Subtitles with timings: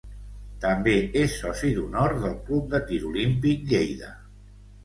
[0.63, 0.93] També
[1.25, 4.11] és soci d'honor del Club de Tir Olímpic Lleida.